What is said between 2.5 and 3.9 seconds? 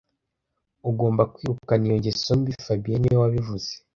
fabien niwe wabivuze